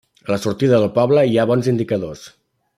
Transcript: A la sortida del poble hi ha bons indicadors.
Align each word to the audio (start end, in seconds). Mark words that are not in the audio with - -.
A 0.27 0.31
la 0.33 0.37
sortida 0.45 0.79
del 0.85 0.89
poble 0.95 1.27
hi 1.33 1.37
ha 1.43 1.47
bons 1.53 1.71
indicadors. 1.75 2.27